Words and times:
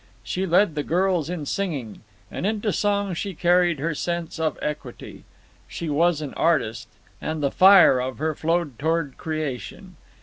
She 0.23 0.47
led 0.47 0.73
the 0.73 0.81
girls 0.81 1.29
in 1.29 1.45
singing, 1.45 2.01
and 2.31 2.47
into 2.47 2.73
song 2.73 3.13
she 3.13 3.35
carried 3.35 3.77
her 3.77 3.93
sense 3.93 4.39
of 4.39 4.57
equity. 4.59 5.25
She 5.67 5.91
was 5.91 6.21
an 6.21 6.33
artist, 6.33 6.87
and 7.21 7.43
the 7.43 7.51
fire 7.51 7.99
of 7.99 8.17
her 8.17 8.33
flowed 8.33 8.79
toward 8.79 9.15
creation. 9.19 9.97